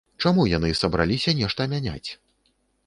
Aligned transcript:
Чаму 0.23 0.45
яны 0.51 0.71
сабраліся 0.81 1.37
нешта 1.43 1.69
мяняць? 1.77 2.09